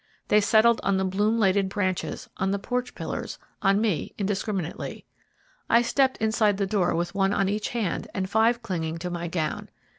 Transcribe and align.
They 0.29 0.41
settled 0.41 0.81
on 0.83 0.97
the 0.97 1.05
bloom 1.05 1.37
laden 1.37 1.67
branches, 1.67 2.27
on 2.37 2.49
the 2.49 2.57
porch 2.57 2.95
pillars, 2.95 3.37
on 3.61 3.79
me 3.79 4.15
indiscriminately. 4.17 5.05
I 5.69 5.83
stepped 5.83 6.17
inside 6.17 6.57
the 6.57 6.65
door 6.65 6.95
with 6.95 7.13
one 7.13 7.33
on 7.35 7.47
each 7.47 7.69
hand 7.69 8.07
and 8.11 8.27
five 8.27 8.63
clinging 8.63 8.97
to 8.97 9.11
my 9.11 9.27
gown. 9.27 9.69